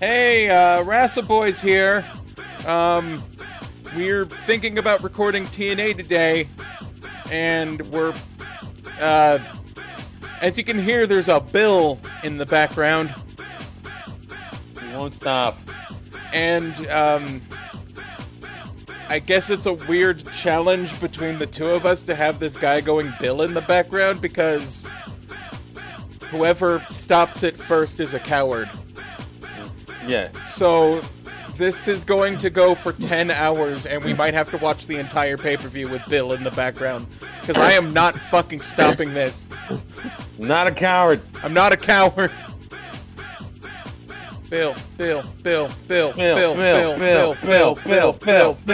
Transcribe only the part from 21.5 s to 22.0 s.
of